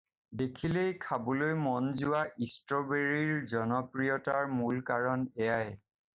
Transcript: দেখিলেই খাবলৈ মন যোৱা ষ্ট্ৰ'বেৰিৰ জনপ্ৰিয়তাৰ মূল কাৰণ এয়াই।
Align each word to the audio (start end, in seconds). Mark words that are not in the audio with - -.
দেখিলেই 0.39 0.95
খাবলৈ 1.03 1.51
মন 1.65 1.89
যোৱা 1.99 2.21
ষ্ট্ৰ'বেৰিৰ 2.55 3.37
জনপ্ৰিয়তাৰ 3.53 4.51
মূল 4.63 4.83
কাৰণ 4.91 5.29
এয়াই। 5.47 5.73